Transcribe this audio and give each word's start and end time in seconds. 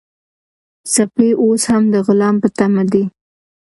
سپی 0.93 1.27
اوس 1.43 1.61
هم 1.71 1.83
د 1.93 1.95
غلام 2.07 2.35
په 2.43 2.49
تمه 2.57 2.83
دی. 2.91 3.03